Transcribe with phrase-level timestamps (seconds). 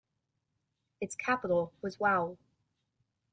[0.99, 2.39] Its capital was Wau.